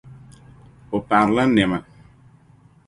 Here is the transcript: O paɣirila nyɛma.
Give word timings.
O 0.95 0.97
paɣirila 1.07 1.43
nyɛma. 1.45 1.79